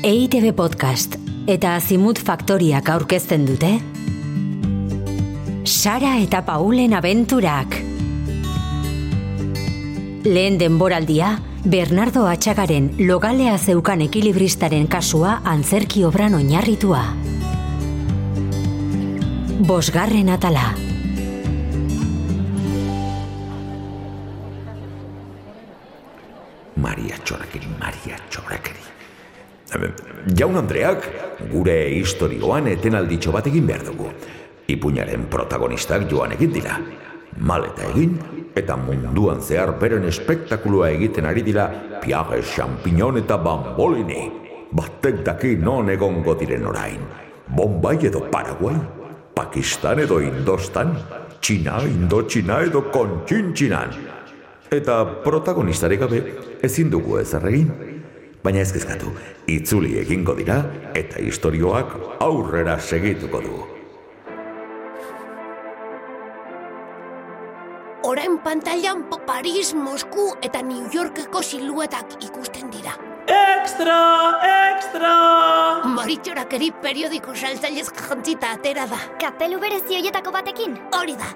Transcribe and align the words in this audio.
EITB 0.00 0.54
Podcast 0.56 1.18
eta 1.44 1.74
Azimut 1.76 2.16
Faktoriak 2.24 2.86
aurkezten 2.88 3.42
dute 3.44 3.68
Sara 5.68 6.14
eta 6.22 6.38
Paulen 6.46 6.94
abenturak 6.96 7.74
Lehen 10.24 10.56
denboraldia, 10.56 11.34
Bernardo 11.68 12.22
Atxagaren 12.32 12.86
logalea 13.10 13.58
zeukan 13.58 14.00
ekilibristaren 14.06 14.86
kasua 14.88 15.34
antzerki 15.44 16.06
obran 16.08 16.38
oinarritua. 16.38 17.02
Bosgarren 19.68 20.32
atala. 20.32 20.70
Maria 26.88 27.20
Txorakeri, 27.20 27.68
Maria 27.76 28.16
Txorakeri. 28.30 28.99
Jaun 29.70 30.56
Andreak, 30.58 31.04
gure 31.52 31.76
historioan 31.94 32.66
etenalditxo 32.72 33.30
bat 33.32 33.46
egin 33.46 33.68
behar 33.68 33.84
dugu. 33.86 34.08
Ipuñaren 34.70 35.28
protagonistak 35.30 36.08
joan 36.10 36.34
egin 36.34 36.52
dira. 36.52 36.78
Maleta 37.38 37.86
egin, 37.92 38.16
eta 38.58 38.76
munduan 38.76 39.40
zehar 39.40 39.76
beren 39.78 40.04
espektakuloa 40.08 40.90
egiten 40.96 41.26
ari 41.26 41.44
dira 41.46 41.68
Piage, 42.02 42.42
Champignon 42.42 43.20
eta 43.22 43.38
Bambolini. 43.38 44.26
Batek 44.72 45.22
daki 45.26 45.54
non 45.56 45.90
egongo 45.90 46.34
diren 46.34 46.66
orain. 46.66 47.00
Bombay 47.48 48.06
edo 48.06 48.26
Paraguay, 48.30 48.76
Pakistan 49.34 50.02
edo 50.02 50.20
Indostan, 50.20 50.96
Txina, 51.40 51.80
Indotxina 51.86 52.60
edo 52.66 52.82
Kontxintxinan. 52.90 53.94
Eta 54.70 55.04
protagonistarik 55.24 56.02
gabe 56.04 56.20
ezin 56.62 56.90
dugu 56.90 57.18
ezer 57.22 57.46
egin. 57.50 57.89
Baina 58.44 58.62
ez 58.64 58.70
kezkatu, 58.72 59.10
itzuli 59.52 59.98
egingo 60.00 60.32
dira 60.38 60.62
eta 60.96 61.20
istorioak 61.20 61.92
aurrera 62.24 62.78
segituko 62.80 63.40
du. 63.44 63.58
Orain 68.10 68.38
pantailan 68.40 69.02
Pa- 69.10 69.20
Paris, 69.26 69.74
Mosku 69.76 70.30
eta 70.42 70.62
New 70.64 70.88
Yorkeko 70.94 71.42
siluetak 71.44 72.16
ikusten 72.24 72.70
dira. 72.72 72.94
Extra, 73.30 73.98
extra! 74.72 75.12
Maritxorakeri 75.84 76.72
periodiko 76.82 77.34
saltzailez 77.36 77.90
jantzita 77.92 78.54
atera 78.56 78.86
da. 78.90 78.98
Kapelu 79.20 79.60
berezi 79.60 80.00
hoietako 80.00 80.32
batekin? 80.32 80.78
Hori 80.96 81.14
da. 81.20 81.28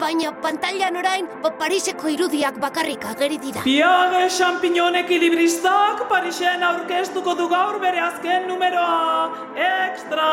Baina 0.00 0.32
pantailan 0.42 0.96
orain 0.96 1.26
Pa- 1.42 1.50
Pariseko 1.58 2.08
irudiak 2.10 2.58
bakarrik 2.60 3.04
ageri 3.12 3.38
dira. 3.38 3.60
Piage 3.64 4.28
champignon 4.38 4.94
ekilibristak 5.02 6.08
Parisen 6.08 6.62
aurkeztuko 6.62 7.34
du 7.38 7.48
gaur 7.48 7.78
bere 7.80 8.00
azken 8.00 8.48
numeroa. 8.48 9.30
Extra, 9.54 10.30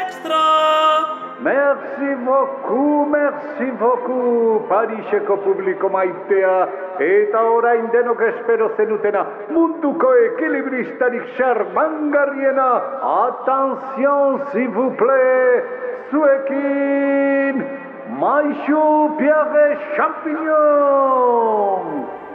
extra! 0.00 0.40
Merci 1.44 2.10
beaucoup, 2.24 3.06
merci 3.12 3.66
beaucoup, 3.78 4.66
Pariseko 4.68 5.36
publiko 5.44 5.90
maitea, 5.92 6.52
eta 7.04 7.42
orain 7.56 7.88
denok 7.92 8.22
espero 8.30 8.70
zenutena, 8.78 9.26
munduko 9.50 10.12
ekilibristarik 10.30 11.26
xarmangarriena, 11.36 12.68
attention, 13.18 14.40
s'il 14.52 14.68
vous 14.68 14.90
plaît, 14.96 15.64
zuekin, 16.10 17.53
Maixu 18.24 18.80
Piage 19.20 19.64
Champignon! 19.96 21.84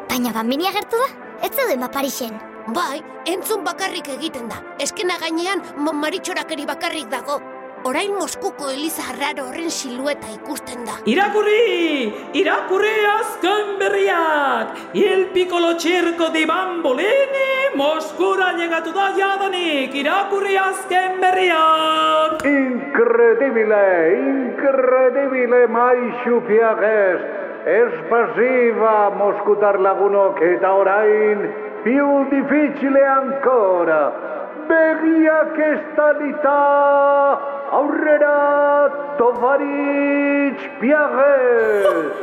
Baina 0.09 0.29
bambini 0.35 0.67
agertu 0.69 0.97
da? 1.01 1.07
Ez 1.41 1.49
zeuden 1.55 1.81
Parisen. 1.95 2.35
Bai, 2.75 2.99
entzun 3.25 3.63
bakarrik 3.65 4.07
egiten 4.13 4.45
da. 4.51 4.57
Eskena 4.85 5.17
gainean 5.23 5.63
Ma- 5.77 5.95
Maritxorakeri 6.03 6.65
bakarrik 6.69 7.09
dago. 7.09 7.39
Orain 7.85 8.11
Moskuko 8.11 8.67
Eliza 8.69 9.05
raro 9.15 9.45
horren 9.47 9.69
silueta 9.71 10.27
ikusten 10.33 10.83
da. 10.83 10.97
Irakurri! 11.07 12.11
Irakurri 12.35 12.91
azken 13.07 13.77
berriak! 13.79 14.73
Il 14.93 15.27
piccolo 15.31 15.77
circo 15.77 16.27
di 16.29 16.45
Bambolini 16.45 17.71
Moskura 17.75 18.51
llegatu 18.57 18.91
da 18.91 19.13
jadanik! 19.15 19.95
Irakurri 19.95 20.57
azken 20.57 21.21
berriak! 21.21 22.43
Incredibile, 22.43 23.87
incredibile, 24.27 25.67
Maixu 25.67 26.41
Piages. 26.47 27.21
Espasiva, 27.63 29.09
Moskutar 29.15 29.79
lagunok, 29.79 30.41
eta 30.41 30.73
orain, 30.73 31.47
più 31.83 32.27
difficile 32.29 33.05
ancora. 33.05 34.11
Begiak 34.67 35.57
estalita, 35.57 36.59
aurrera, 37.71 39.15
Tovarich 39.17 40.61
Piages. 40.79 42.19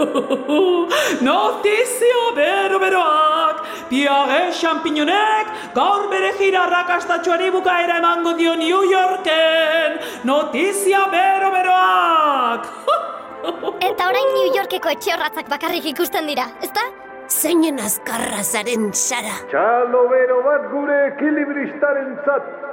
Notizia 1.27 2.23
bero 2.35 2.79
beroak! 2.79 3.63
Piage 3.89 4.53
champignonek 4.61 5.47
gaur 5.75 6.09
bere 6.11 6.33
gira 6.41 6.67
rakastatxoari 6.71 7.51
bukaera 7.55 7.99
emango 8.03 8.35
dio 8.37 8.55
New 8.55 8.83
Yorken! 8.91 9.99
Notizia 10.25 11.07
bero 11.15 11.51
beroak! 11.55 12.71
Eta 13.89 14.09
orain 14.11 14.31
New 14.35 14.55
Yorkeko 14.57 14.91
etxe 14.91 15.15
horratzak 15.15 15.51
bakarrik 15.53 15.85
ikusten 15.93 16.27
dira, 16.27 16.49
ezta? 16.63 16.83
Zeinen 17.29 17.79
azkarra 17.83 18.43
zaren 18.43 18.93
Sara. 18.95 19.35
Txalo 19.51 20.07
bero 20.11 20.43
bat 20.47 20.69
gure 20.71 20.99
ekilibristaren 21.09 22.15
zat. 22.25 22.66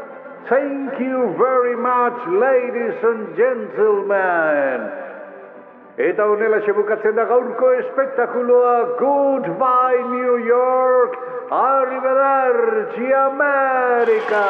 Thank 0.50 1.00
you 1.00 1.36
very 1.38 1.78
much, 1.78 2.20
ladies 2.28 3.00
and 3.02 3.38
gentlemen. 3.38 4.92
Eta 5.98 6.24
honela 6.28 6.60
bukatzen 6.76 7.16
da 7.16 7.24
gaurko 7.24 7.72
espektakuloa 7.80 8.98
Goodbye 9.00 10.04
New 10.12 10.38
York, 10.46 11.16
Arrivederci 11.50 13.14
America. 13.14 14.44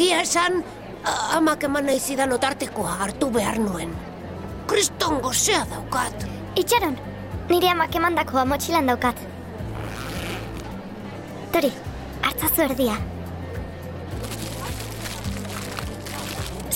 Egia 0.00 0.22
esan, 0.24 0.62
amak 1.36 1.64
eman 1.68 1.84
nahi 1.84 2.00
zidan 2.00 2.30
otartekoa 2.32 2.92
hartu 3.02 3.26
behar 3.34 3.58
nuen. 3.60 3.90
Kriston 4.70 5.18
gozea 5.20 5.66
daukat. 5.68 6.24
Itxaron, 6.56 6.96
nire 7.50 7.68
amak 7.68 7.94
emandakoa 8.00 8.46
motxilan 8.48 8.88
daukat. 8.88 9.20
Tori, 11.52 11.68
hartzazu 12.24 12.64
erdia. 12.64 12.96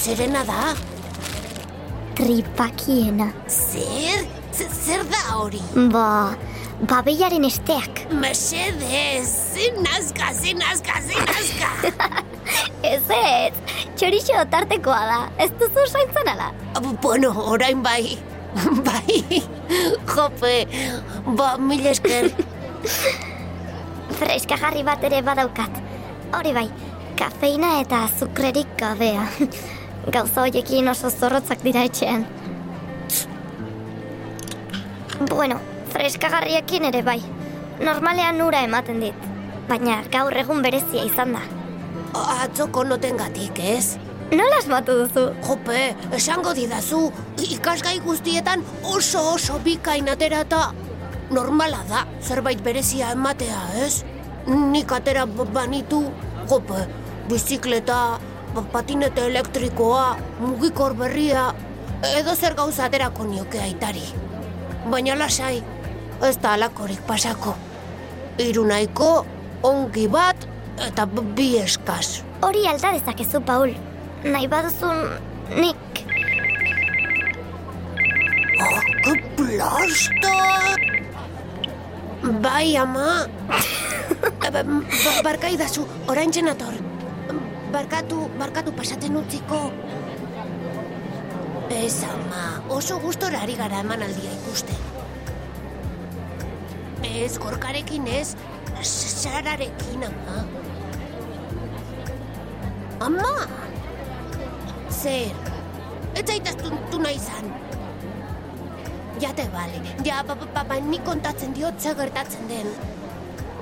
Zerena 0.05 0.45
da? 0.45 0.75
Tripakiena. 2.21 3.31
Zer? 3.49 4.27
Z- 4.53 4.69
Zer 4.85 5.07
da 5.15 5.23
hori? 5.39 5.63
Ba, 5.97 6.37
babeiaren 6.93 7.49
esteak. 7.49 8.05
Mesedez, 8.13 9.33
zin 9.57 9.81
nazka, 9.89 10.35
zin 10.43 10.61
nazka, 10.61 11.01
zin 11.09 11.25
nazka. 11.33 11.73
Ez 12.93 13.03
ez, 13.17 13.55
txorixo 13.97 14.45
tartekoa 14.53 15.01
da, 15.09 15.19
ez 15.41 15.51
duzu 15.61 15.87
saintzen 15.89 16.29
ala. 16.35 16.53
bueno, 17.03 17.33
orain 17.53 17.83
bai. 17.83 18.19
bai. 18.89 19.43
Jope, 20.07 20.67
ba, 21.27 21.57
mil 21.59 21.87
esker. 21.87 22.31
Freska 24.19 24.59
jarri 24.61 24.85
bat 24.87 25.03
ere 25.05 25.23
badaukat. 25.23 25.81
Hori 26.37 26.53
bai, 26.53 26.69
kafeina 27.19 27.81
eta 27.81 28.05
azukrerik 28.09 28.77
gabea. 28.79 29.27
Gauza 30.15 30.45
hoiekin 30.45 30.89
oso 30.93 31.11
zorrotzak 31.11 31.65
dira 31.65 31.85
etxean. 31.89 32.27
Bueno, 35.31 35.61
freskagarriekin 35.95 36.91
ere 36.91 37.03
bai. 37.07 37.21
Normalean 37.81 38.43
ura 38.45 38.61
ematen 38.67 39.01
dit. 39.01 39.29
Baina 39.69 40.03
gaur 40.13 40.37
egun 40.37 40.61
berezia 40.63 41.07
izan 41.09 41.39
da. 41.39 41.45
Atzoko 42.15 42.85
notengatik, 42.87 43.59
ez? 43.59 43.97
Nola 44.31 44.59
asmatu 44.61 44.95
duzu? 45.03 45.25
Jope, 45.43 45.81
esango 46.15 46.55
didazu, 46.55 47.09
ikasgai 47.43 47.99
guztietan 48.05 48.63
oso 48.87 49.23
oso 49.35 49.59
bikain 49.65 50.09
atera 50.09 50.45
eta 50.47 50.61
normala 51.35 51.83
da, 51.89 52.05
zerbait 52.23 52.63
berezia 52.63 53.11
ematea, 53.17 53.61
ez? 53.83 54.05
Nik 54.47 54.93
atera 54.95 55.27
banitu, 55.27 56.05
jope, 56.49 56.87
bizikleta, 57.29 58.19
patinete 58.73 59.27
elektrikoa, 59.27 60.07
mugikor 60.41 60.95
berria, 60.95 61.49
edo 62.15 62.35
zer 62.35 62.55
gauza 62.55 62.87
aterako 62.87 63.27
nioke 63.27 63.61
aitari. 63.61 64.07
Baina 64.87 65.19
lasai, 65.19 65.63
ez 66.23 66.37
da 66.39 66.55
alakorik 66.55 67.03
pasako. 67.09 67.57
Iru 68.39 68.67
nahiko, 68.71 69.25
ongi 69.63 70.07
bat, 70.09 70.54
eta 70.83 71.07
bi 71.07 71.57
eskas. 71.59 72.23
Hori 72.43 72.67
alda 72.69 72.93
dezakezu, 72.97 73.41
Paul. 73.41 73.75
Nahi 74.25 74.49
baduzun 74.49 75.19
nik. 75.57 75.77
Oh, 78.65 78.81
ke 79.05 79.15
plasta! 79.37 80.35
Bai, 82.41 82.77
ama. 82.81 83.27
Ba- 84.45 84.63
ba- 84.63 85.23
Barka 85.25 85.49
idazu, 85.51 85.87
orain 86.09 86.31
nator. 86.31 86.73
Barkatu, 87.73 88.29
barkatu 88.39 88.73
pasaten 88.73 89.17
utziko. 89.17 89.73
Ez, 91.75 92.05
ama, 92.07 92.63
oso 92.71 93.01
gustora 93.03 93.43
ari 93.43 93.57
gara 93.59 93.81
emanaldia 93.83 94.31
ikusten. 94.31 94.94
Ez, 97.05 97.37
gorkarekin 97.39 98.07
ez, 98.09 98.35
sararekin, 98.83 100.05
ama. 100.09 100.45
Ama! 103.05 103.33
Zer, 104.89 105.35
ez 106.17 106.25
zaitaztu 106.25 106.99
nahi 107.03 107.19
izan. 107.21 107.53
Jate 109.21 109.47
bale, 109.53 109.79
ja, 110.07 110.23
ba, 110.27 110.35
ba, 110.35 110.65
ba, 110.65 110.81
nik 110.81 111.05
kontatzen 111.05 111.53
diot 111.55 111.79
ze 111.79 111.95
gertatzen 111.95 112.49
den. 112.49 112.73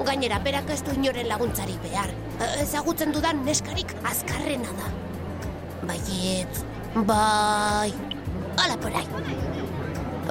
Gainera, 0.02 0.38
berak 0.42 0.70
ez 0.70 0.80
du 0.82 0.94
inoren 0.96 1.28
laguntzarik 1.28 1.78
behar. 1.82 2.10
E, 2.40 2.48
Ezagutzen 2.62 3.12
dudan 3.14 3.44
neskarik 3.46 3.92
azkarrena 4.08 4.72
da. 4.78 4.88
Baietz, 5.86 6.64
bai, 7.06 7.92
hala 8.56 8.78
porai. 8.82 9.06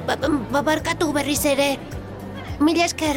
Ba, 0.06 0.16
ba, 0.16 0.62
barkatu 0.62 1.12
berriz 1.12 1.44
ere. 1.46 1.76
Mila 2.62 2.84
esker. 2.84 3.16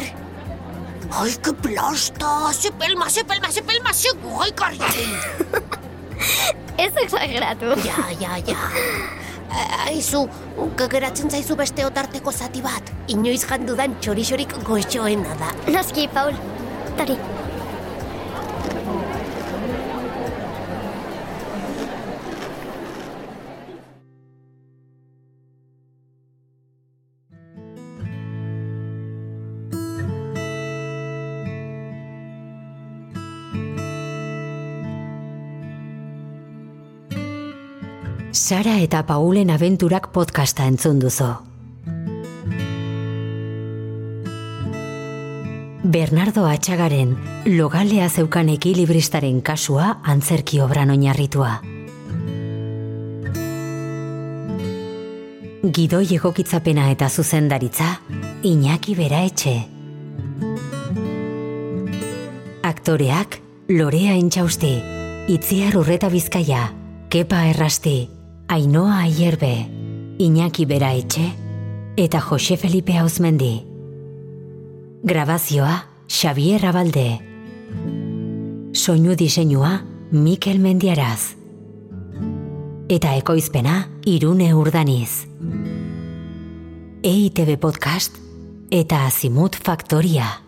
Ai, 1.16 1.32
que 1.42 1.52
plasta! 1.52 2.52
Ze 2.52 2.70
pelma, 2.72 3.08
ze 3.10 3.22
pelma, 3.24 3.50
ze 3.52 3.62
pelma! 3.62 3.90
Ez 6.76 6.92
exageratu. 7.02 7.66
Ja, 7.84 7.96
ja, 8.20 8.36
ja. 8.46 8.56
Aizu, 9.86 10.26
ge- 10.76 10.88
geratzen 10.90 11.30
zaizu 11.30 11.56
beste 11.56 11.84
otarteko 11.86 12.32
zati 12.32 12.60
bat. 12.64 12.90
Inoiz 13.08 13.44
jandudan 13.48 13.94
txorixorik 14.00 14.52
goxoena 14.66 15.36
da. 15.40 15.52
Noski, 15.72 16.08
Paul. 16.12 16.34
Tori. 16.98 17.16
Sara 38.36 38.74
eta 38.84 39.00
Paulen 39.08 39.48
abenturak 39.48 40.10
podcasta 40.12 40.66
entzun 40.68 40.98
duzu. 41.00 41.24
Bernardo 45.80 46.44
Atxagaren 46.44 47.14
logalea 47.46 48.10
zeukan 48.10 48.50
ekilibristaren 48.52 49.40
kasua 49.40 50.02
antzerki 50.04 50.60
obran 50.60 50.92
oinarritua. 50.92 51.54
Gidoi 55.78 56.04
egokitzapena 56.18 56.90
eta 56.92 57.08
zuzendaritza, 57.08 57.86
Iñaki 58.42 58.98
Bera 58.98 59.22
Etxe. 59.24 59.54
Aktoreak, 62.62 63.40
Lorea 63.72 64.12
Intxausti, 64.12 64.74
Itziar 65.26 65.80
Urreta 65.80 66.12
Bizkaia, 66.12 66.68
Kepa 67.08 67.46
Errasti, 67.54 68.15
Ainoa 68.48 69.00
Aierbe, 69.00 69.66
Iñaki 70.18 70.66
Bera 70.66 70.94
Etxe, 70.94 71.32
eta 71.96 72.20
Jose 72.20 72.56
Felipe 72.56 72.96
Hauzmendi. 72.96 73.66
Grabazioa, 75.02 75.86
Xavier 76.06 76.64
Abalde. 76.66 77.18
Soinu 78.72 79.16
diseinua, 79.16 79.82
Mikel 80.12 80.60
Mendiaraz. 80.60 81.34
Eta 82.88 83.16
ekoizpena, 83.18 83.88
Irune 84.06 84.54
Urdaniz. 84.54 85.26
EITB 87.02 87.58
Podcast 87.58 88.14
eta 88.70 89.06
Azimut 89.06 89.56
Faktoria. 89.56 90.45